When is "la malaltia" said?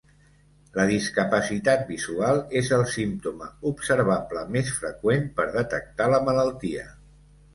6.15-6.87